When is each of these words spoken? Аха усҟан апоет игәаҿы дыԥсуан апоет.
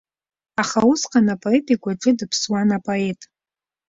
Аха 0.61 0.79
усҟан 0.91 1.27
апоет 1.33 1.65
игәаҿы 1.73 2.11
дыԥсуан 2.17 2.69
апоет. 2.77 3.21